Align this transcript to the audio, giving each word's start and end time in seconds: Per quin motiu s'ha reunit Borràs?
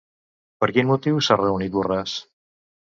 Per 0.63 0.69
quin 0.77 0.89
motiu 0.93 1.21
s'ha 1.27 1.39
reunit 1.43 1.77
Borràs? 1.79 2.19